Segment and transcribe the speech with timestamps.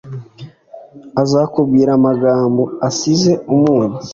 [1.21, 3.97] azakubwira amagambo asize umunyu,